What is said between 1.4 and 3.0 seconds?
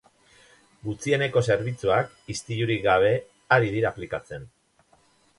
zerbitzuak istilurik